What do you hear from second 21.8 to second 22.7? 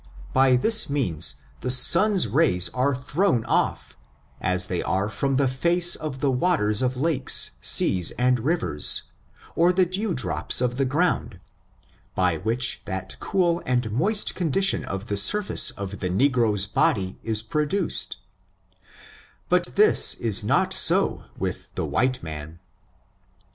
white man.